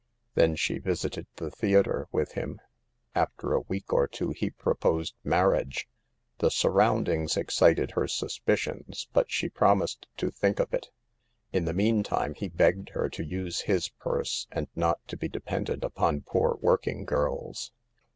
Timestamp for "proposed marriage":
4.49-5.87